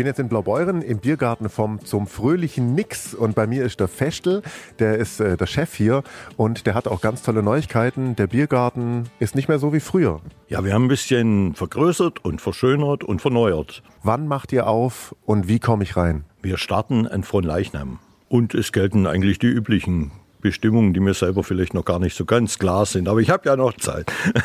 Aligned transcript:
bin 0.00 0.06
jetzt 0.06 0.18
in 0.18 0.30
Blaubeuren 0.30 0.80
im 0.80 0.96
Biergarten 0.96 1.50
vom 1.50 1.84
zum 1.84 2.06
fröhlichen 2.06 2.74
Nix 2.74 3.12
und 3.12 3.34
bei 3.34 3.46
mir 3.46 3.66
ist 3.66 3.80
der 3.80 3.88
Festel, 3.88 4.40
der 4.78 4.96
ist 4.96 5.20
äh, 5.20 5.36
der 5.36 5.44
Chef 5.44 5.74
hier 5.74 6.04
und 6.38 6.64
der 6.64 6.72
hat 6.72 6.88
auch 6.88 7.02
ganz 7.02 7.20
tolle 7.20 7.42
Neuigkeiten. 7.42 8.16
Der 8.16 8.26
Biergarten 8.26 9.10
ist 9.18 9.34
nicht 9.34 9.48
mehr 9.48 9.58
so 9.58 9.74
wie 9.74 9.80
früher. 9.80 10.22
Ja, 10.48 10.64
wir 10.64 10.72
haben 10.72 10.86
ein 10.86 10.88
bisschen 10.88 11.54
vergrößert 11.54 12.24
und 12.24 12.40
verschönert 12.40 13.04
und 13.04 13.20
verneuert. 13.20 13.82
Wann 14.02 14.26
macht 14.26 14.54
ihr 14.54 14.68
auf 14.68 15.14
und 15.26 15.48
wie 15.48 15.58
komme 15.58 15.84
ich 15.84 15.98
rein? 15.98 16.24
Wir 16.40 16.56
starten 16.56 17.06
an 17.06 17.22
Fronleichnam. 17.22 17.98
Und 18.30 18.54
es 18.54 18.72
gelten 18.72 19.06
eigentlich 19.06 19.38
die 19.38 19.48
üblichen 19.48 20.12
Bestimmungen, 20.40 20.92
die 20.94 21.00
mir 21.00 21.14
selber 21.14 21.42
vielleicht 21.44 21.74
noch 21.74 21.84
gar 21.84 21.98
nicht 21.98 22.16
so 22.16 22.24
ganz 22.24 22.58
klar 22.58 22.86
sind. 22.86 23.08
Aber 23.08 23.20
ich 23.20 23.30
habe 23.30 23.48
ja 23.48 23.56
noch 23.56 23.74
Zeit. 23.74 24.12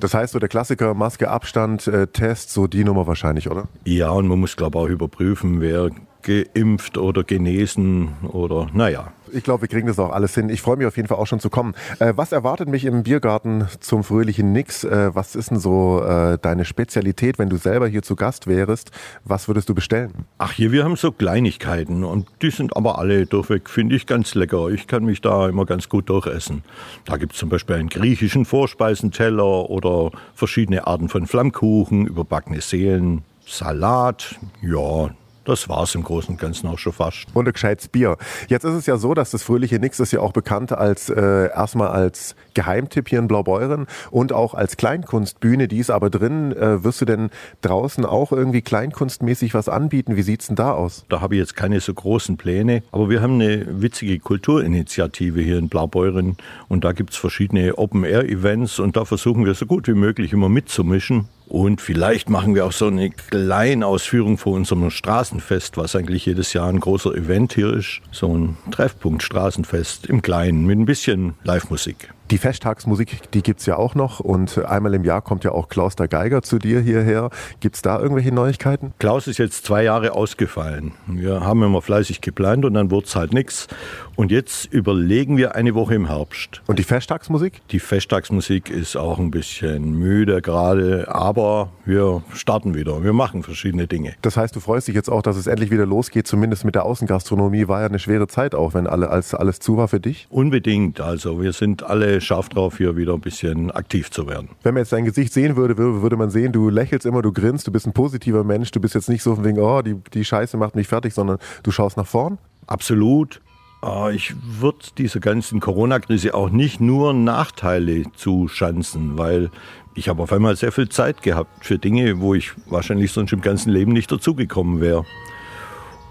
Das 0.00 0.14
heißt, 0.14 0.32
so 0.32 0.38
der 0.38 0.48
Klassiker 0.48 0.94
Maske, 0.94 1.30
Abstand, 1.30 1.86
äh, 1.86 2.06
Test, 2.06 2.50
so 2.50 2.66
die 2.66 2.84
Nummer 2.84 3.06
wahrscheinlich, 3.06 3.48
oder? 3.48 3.68
Ja, 3.84 4.10
und 4.10 4.26
man 4.26 4.38
muss, 4.38 4.56
glaube 4.56 4.78
ich, 4.78 4.84
auch 4.84 4.88
überprüfen, 4.88 5.60
wer 5.60 5.90
geimpft 6.22 6.98
oder 6.98 7.24
genesen 7.24 8.08
oder 8.28 8.68
naja. 8.72 9.12
Ich 9.34 9.44
glaube, 9.44 9.62
wir 9.62 9.68
kriegen 9.68 9.86
das 9.86 9.98
auch 9.98 10.12
alles 10.12 10.34
hin. 10.34 10.50
Ich 10.50 10.60
freue 10.60 10.76
mich 10.76 10.86
auf 10.86 10.96
jeden 10.96 11.08
Fall 11.08 11.16
auch 11.16 11.26
schon 11.26 11.40
zu 11.40 11.48
kommen. 11.48 11.74
Äh, 11.98 12.12
was 12.16 12.32
erwartet 12.32 12.68
mich 12.68 12.84
im 12.84 13.02
Biergarten 13.02 13.66
zum 13.80 14.04
fröhlichen 14.04 14.52
Nix? 14.52 14.84
Äh, 14.84 15.14
was 15.14 15.34
ist 15.34 15.50
denn 15.50 15.58
so 15.58 16.02
äh, 16.04 16.38
deine 16.38 16.64
Spezialität, 16.64 17.38
wenn 17.38 17.48
du 17.48 17.56
selber 17.56 17.88
hier 17.88 18.02
zu 18.02 18.14
Gast 18.14 18.46
wärst? 18.46 18.90
Was 19.24 19.48
würdest 19.48 19.68
du 19.68 19.74
bestellen? 19.74 20.26
Ach, 20.38 20.52
hier, 20.52 20.70
wir 20.70 20.84
haben 20.84 20.96
so 20.96 21.12
Kleinigkeiten 21.12 22.04
und 22.04 22.28
die 22.42 22.50
sind 22.50 22.76
aber 22.76 22.98
alle 22.98 23.26
durchweg, 23.26 23.70
finde 23.70 23.96
ich, 23.96 24.06
ganz 24.06 24.34
lecker. 24.34 24.68
Ich 24.68 24.86
kann 24.86 25.04
mich 25.04 25.22
da 25.22 25.48
immer 25.48 25.64
ganz 25.64 25.88
gut 25.88 26.10
durchessen. 26.10 26.62
Da 27.06 27.16
gibt 27.16 27.32
es 27.32 27.38
zum 27.38 27.48
Beispiel 27.48 27.76
einen 27.76 27.88
griechischen 27.88 28.44
Vorspeisenteller 28.44 29.70
oder 29.70 30.10
verschiedene 30.34 30.86
Arten 30.86 31.08
von 31.08 31.26
Flammkuchen, 31.26 32.06
überbackene 32.06 32.60
Seelen, 32.60 33.22
Salat, 33.46 34.36
ja, 34.60 35.10
das 35.44 35.68
war 35.68 35.82
es 35.82 35.94
im 35.94 36.02
Großen 36.02 36.30
und 36.34 36.40
Ganzen 36.40 36.68
auch 36.68 36.78
schon 36.78 36.92
fast. 36.92 37.26
Und 37.34 37.48
ein 37.48 37.52
gescheites 37.52 37.88
Bier. 37.88 38.16
Jetzt 38.48 38.64
ist 38.64 38.74
es 38.74 38.86
ja 38.86 38.96
so, 38.96 39.14
dass 39.14 39.30
das 39.30 39.42
Fröhliche 39.42 39.78
Nix 39.78 40.00
ist 40.00 40.12
ja 40.12 40.20
auch 40.20 40.32
bekannt 40.32 40.72
als 40.72 41.08
äh, 41.08 41.48
erstmal 41.48 41.88
als 41.88 42.34
Geheimtipp 42.54 43.08
hier 43.08 43.18
in 43.18 43.28
Blaubeuren 43.28 43.86
und 44.10 44.32
auch 44.32 44.54
als 44.54 44.76
Kleinkunstbühne. 44.76 45.68
Die 45.68 45.78
ist 45.78 45.90
aber 45.90 46.10
drin. 46.10 46.52
Äh, 46.52 46.84
wirst 46.84 47.00
du 47.00 47.04
denn 47.04 47.30
draußen 47.62 48.04
auch 48.04 48.32
irgendwie 48.32 48.62
kleinkunstmäßig 48.62 49.54
was 49.54 49.68
anbieten? 49.68 50.16
Wie 50.16 50.22
sieht's 50.22 50.46
denn 50.46 50.56
da 50.56 50.72
aus? 50.72 51.04
Da 51.08 51.20
habe 51.20 51.34
ich 51.34 51.40
jetzt 51.40 51.56
keine 51.56 51.80
so 51.80 51.92
großen 51.92 52.36
Pläne, 52.36 52.82
aber 52.92 53.10
wir 53.10 53.20
haben 53.20 53.34
eine 53.34 53.82
witzige 53.82 54.18
Kulturinitiative 54.18 55.40
hier 55.40 55.58
in 55.58 55.68
Blaubeuren 55.68 56.36
und 56.68 56.84
da 56.84 56.92
gibt's 56.92 57.16
verschiedene 57.16 57.78
Open-Air-Events 57.78 58.78
und 58.78 58.96
da 58.96 59.04
versuchen 59.04 59.44
wir 59.44 59.54
so 59.54 59.66
gut 59.66 59.88
wie 59.88 59.94
möglich 59.94 60.32
immer 60.32 60.48
mitzumischen. 60.48 61.28
Und 61.52 61.82
vielleicht 61.82 62.30
machen 62.30 62.54
wir 62.54 62.64
auch 62.64 62.72
so 62.72 62.86
eine 62.86 63.10
kleine 63.10 63.86
Ausführung 63.86 64.38
vor 64.38 64.54
unserem 64.54 64.88
Straßenfest, 64.88 65.76
was 65.76 65.94
eigentlich 65.94 66.24
jedes 66.24 66.54
Jahr 66.54 66.66
ein 66.66 66.80
großer 66.80 67.14
Event 67.14 67.52
hier 67.52 67.74
ist. 67.74 68.00
So 68.10 68.34
ein 68.34 68.56
Treffpunkt 68.70 69.22
Straßenfest 69.22 70.06
im 70.06 70.22
Kleinen 70.22 70.64
mit 70.64 70.78
ein 70.78 70.86
bisschen 70.86 71.34
Live-Musik. 71.44 72.14
Die 72.32 72.38
Festtagsmusik, 72.38 73.30
die 73.32 73.42
gibt's 73.42 73.66
ja 73.66 73.76
auch 73.76 73.94
noch 73.94 74.18
und 74.18 74.56
einmal 74.64 74.94
im 74.94 75.04
Jahr 75.04 75.20
kommt 75.20 75.44
ja 75.44 75.52
auch 75.52 75.68
Klaus 75.68 75.96
der 75.96 76.08
Geiger 76.08 76.40
zu 76.40 76.58
dir 76.58 76.80
hierher. 76.80 77.28
Gibt's 77.60 77.82
da 77.82 78.00
irgendwelche 78.00 78.32
Neuigkeiten? 78.32 78.94
Klaus 78.98 79.26
ist 79.26 79.36
jetzt 79.36 79.66
zwei 79.66 79.84
Jahre 79.84 80.14
ausgefallen. 80.14 80.92
Wir 81.06 81.40
haben 81.40 81.62
immer 81.62 81.82
fleißig 81.82 82.22
geplant 82.22 82.64
und 82.64 82.72
dann 82.72 82.90
wird's 82.90 83.14
halt 83.16 83.34
nix. 83.34 83.68
Und 84.16 84.30
jetzt 84.30 84.72
überlegen 84.72 85.36
wir 85.36 85.56
eine 85.56 85.74
Woche 85.74 85.94
im 85.94 86.06
Herbst. 86.06 86.62
Und 86.66 86.78
die 86.78 86.84
Festtagsmusik? 86.84 87.60
Die 87.68 87.78
Festtagsmusik 87.78 88.70
ist 88.70 88.96
auch 88.96 89.18
ein 89.18 89.30
bisschen 89.30 89.98
müde 89.98 90.40
gerade, 90.40 91.14
aber 91.14 91.72
wir 91.84 92.22
starten 92.32 92.74
wieder. 92.74 93.04
Wir 93.04 93.12
machen 93.12 93.42
verschiedene 93.42 93.86
Dinge. 93.86 94.14
Das 94.22 94.38
heißt, 94.38 94.56
du 94.56 94.60
freust 94.60 94.88
dich 94.88 94.94
jetzt 94.94 95.10
auch, 95.10 95.20
dass 95.20 95.36
es 95.36 95.46
endlich 95.46 95.70
wieder 95.70 95.84
losgeht, 95.84 96.26
zumindest 96.26 96.64
mit 96.64 96.76
der 96.76 96.86
Außengastronomie. 96.86 97.68
War 97.68 97.80
ja 97.80 97.88
eine 97.88 97.98
schwere 97.98 98.26
Zeit 98.26 98.54
auch, 98.54 98.72
wenn 98.72 98.86
alle, 98.86 99.10
als 99.10 99.34
alles 99.34 99.58
zu 99.58 99.76
war 99.76 99.88
für 99.88 100.00
dich? 100.00 100.26
Unbedingt. 100.30 100.98
Also 101.02 101.42
wir 101.42 101.52
sind 101.52 101.82
alle 101.82 102.21
scharf 102.24 102.48
drauf, 102.48 102.78
hier 102.78 102.96
wieder 102.96 103.14
ein 103.14 103.20
bisschen 103.20 103.70
aktiv 103.70 104.10
zu 104.10 104.26
werden. 104.26 104.48
Wenn 104.62 104.74
man 104.74 104.82
jetzt 104.82 104.92
dein 104.92 105.04
Gesicht 105.04 105.32
sehen 105.32 105.56
würde, 105.56 105.76
würde 105.76 106.16
man 106.16 106.30
sehen, 106.30 106.52
du 106.52 106.68
lächelst 106.68 107.06
immer, 107.06 107.22
du 107.22 107.32
grinst, 107.32 107.66
du 107.66 107.72
bist 107.72 107.86
ein 107.86 107.92
positiver 107.92 108.44
Mensch, 108.44 108.70
du 108.70 108.80
bist 108.80 108.94
jetzt 108.94 109.08
nicht 109.08 109.22
so 109.22 109.34
von 109.34 109.44
wegen, 109.44 109.58
oh, 109.58 109.82
die, 109.82 109.96
die 110.14 110.24
Scheiße 110.24 110.56
macht 110.56 110.74
mich 110.74 110.88
fertig, 110.88 111.14
sondern 111.14 111.38
du 111.62 111.70
schaust 111.70 111.96
nach 111.96 112.06
vorn. 112.06 112.38
Absolut. 112.66 113.40
Ah, 113.82 114.10
ich 114.14 114.34
würde 114.60 114.78
dieser 114.96 115.18
ganzen 115.18 115.58
Corona-Krise 115.58 116.34
auch 116.34 116.50
nicht 116.50 116.80
nur 116.80 117.12
Nachteile 117.12 118.04
zuschanzen, 118.14 119.18
weil 119.18 119.50
ich 119.96 120.08
habe 120.08 120.22
auf 120.22 120.32
einmal 120.32 120.54
sehr 120.54 120.70
viel 120.70 120.88
Zeit 120.88 121.22
gehabt 121.22 121.66
für 121.66 121.78
Dinge, 121.78 122.20
wo 122.20 122.34
ich 122.34 122.52
wahrscheinlich 122.66 123.10
sonst 123.10 123.32
im 123.32 123.40
ganzen 123.40 123.70
Leben 123.70 123.92
nicht 123.92 124.10
dazugekommen 124.10 124.80
wäre. 124.80 125.04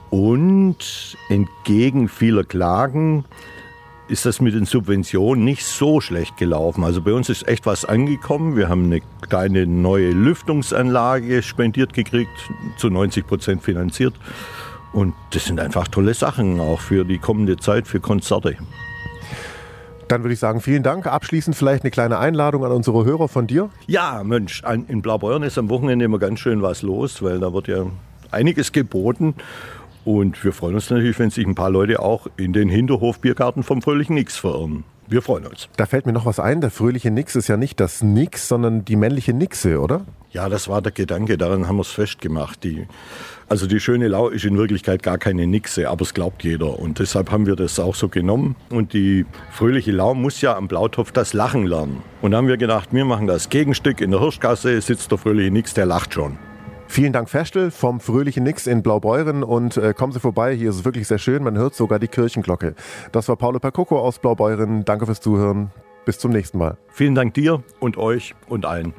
Und 0.10 1.18
entgegen 1.30 2.10
vieler 2.10 2.44
Klagen 2.44 3.24
ist 4.12 4.26
das 4.26 4.42
mit 4.42 4.54
den 4.54 4.66
Subventionen 4.66 5.46
nicht 5.46 5.66
so 5.66 6.02
schlecht 6.02 6.36
gelaufen. 6.36 6.84
Also 6.84 7.02
bei 7.02 7.14
uns 7.14 7.30
ist 7.30 7.48
echt 7.48 7.66
was 7.66 7.86
angekommen. 7.86 8.58
Wir 8.58 8.68
haben 8.68 8.86
eine 8.86 9.00
kleine 9.22 9.66
neue 9.66 10.12
Lüftungsanlage 10.12 11.42
spendiert 11.42 11.94
gekriegt, 11.94 12.30
zu 12.78 12.90
90 12.90 13.26
Prozent 13.26 13.64
finanziert. 13.64 14.14
Und 14.92 15.14
das 15.32 15.46
sind 15.46 15.62
einfach 15.62 15.88
tolle 15.88 16.14
Sachen, 16.14 16.60
auch 16.60 16.82
für 16.82 17.06
die 17.06 17.20
kommende 17.20 17.56
Zeit, 17.56 17.88
für 17.88 18.02
Konzerte. 18.02 18.58
Dann 20.10 20.24
würde 20.24 20.34
ich 20.34 20.40
sagen, 20.40 20.60
vielen 20.60 20.84
Dank. 20.84 21.08
Abschließend 21.08 21.56
vielleicht 21.56 21.84
eine 21.84 21.92
kleine 21.92 22.20
Einladung 22.20 22.66
an 22.66 22.74
unsere 22.74 23.06
Hörer 23.06 23.30
von 23.30 23.48
dir. 23.48 23.70
Ja, 23.88 24.24
Mensch, 24.26 24.62
in 24.90 25.02
Blaubeuren 25.02 25.44
ist 25.44 25.58
am 25.58 25.70
Wochenende 25.70 26.04
immer 26.04 26.20
ganz 26.20 26.42
schön 26.42 26.62
was 26.62 26.82
los, 26.82 27.24
weil 27.24 27.40
da 27.40 27.54
wird 27.54 27.70
ja 27.70 27.86
einiges 28.30 28.74
geboten. 28.74 29.36
Und 30.04 30.44
wir 30.44 30.54
freuen 30.54 30.76
uns 30.76 30.90
natürlich, 30.90 31.18
wenn 31.20 31.30
sich 31.30 31.46
ein 31.46 31.56
paar 31.56 31.70
Leute 31.70 32.00
auch 32.00 32.28
in 32.38 32.54
den 32.54 32.70
Hinterhof-Biergarten 32.70 33.64
vom 33.64 33.82
Fröhlichen 33.82 34.16
Nix 34.16 34.38
verirren. 34.38 34.84
Wir 35.12 35.22
freuen 35.22 35.46
uns. 35.46 35.68
Da 35.76 35.86
fällt 35.86 36.06
mir 36.06 36.14
noch 36.14 36.26
was 36.26 36.40
ein. 36.40 36.62
Der 36.62 36.72
fröhliche 36.72 37.12
Nix 37.12 37.36
ist 37.36 37.50
ja 37.50 37.58
nicht 37.58 37.82
das 37.82 38.02
Nix, 38.02 38.48
sondern 38.48 38.86
die 38.86 38.96
männliche 38.96 39.34
Nixe, 39.34 39.82
oder? 39.82 40.06
Ja, 40.32 40.48
das 40.48 40.70
war 40.70 40.82
der 40.82 40.94
Gedanke. 40.94 41.38
Daran 41.38 41.68
haben 41.68 41.76
wir 41.76 41.82
es 41.82 41.92
festgemacht. 41.92 42.64
Die, 42.64 42.88
also 43.50 43.68
die 43.68 43.82
schöne 43.82 44.08
Lau 44.08 44.30
ist 44.30 44.46
in 44.46 44.58
Wirklichkeit 44.58 45.04
gar 45.04 45.18
keine 45.18 45.48
Nixe, 45.48 45.90
aber 45.90 46.04
es 46.04 46.14
glaubt 46.14 46.46
jeder. 46.46 46.80
Und 46.80 47.00
deshalb 47.00 47.30
haben 47.30 47.46
wir 47.46 47.58
das 47.58 47.78
auch 47.78 47.96
so 47.96 48.08
genommen. 48.08 48.56
Und 48.70 48.94
die 48.94 49.26
fröhliche 49.52 49.92
Lau 49.92 50.14
muss 50.14 50.40
ja 50.40 50.56
am 50.56 50.70
Blautopf 50.70 51.12
das 51.12 51.34
Lachen 51.34 51.66
lernen. 51.66 52.02
Und 52.22 52.32
da 52.32 52.38
haben 52.38 52.48
wir 52.48 52.56
gedacht, 52.56 52.94
wir 52.94 53.04
machen 53.04 53.28
das 53.28 53.50
Gegenstück. 53.50 54.00
In 54.00 54.12
der 54.12 54.22
Hirschgasse 54.22 54.80
sitzt 54.80 55.12
der 55.12 55.18
fröhliche 55.18 55.52
Nix, 55.52 55.74
der 55.74 55.88
lacht 55.88 56.14
schon. 56.14 56.38
Vielen 56.92 57.14
Dank, 57.14 57.30
Festel 57.30 57.72
vom 57.72 58.02
Fröhlichen 58.02 58.44
Nix 58.44 58.68
in 58.68 58.84
Blaubeuren 58.84 59.44
und 59.46 59.78
äh, 59.78 59.94
kommen 59.94 60.12
Sie 60.12 60.20
vorbei. 60.20 60.54
Hier 60.54 60.72
ist 60.72 60.76
es 60.76 60.84
wirklich 60.84 61.08
sehr 61.08 61.20
schön. 61.20 61.42
Man 61.42 61.58
hört 61.58 61.74
sogar 61.74 62.00
die 62.00 62.10
Kirchenglocke. 62.10 62.76
Das 63.14 63.30
war 63.30 63.38
Paulo 63.38 63.60
Percoco 63.60 63.98
aus 63.98 64.20
Blaubeuren. 64.20 64.84
Danke 64.84 65.06
fürs 65.06 65.22
Zuhören. 65.22 65.72
Bis 66.04 66.20
zum 66.20 66.34
nächsten 66.34 66.58
Mal. 66.58 66.78
Vielen 66.90 67.16
Dank 67.16 67.34
dir 67.34 67.64
und 67.80 67.96
euch 67.96 68.36
und 68.50 68.66
allen. 68.66 68.94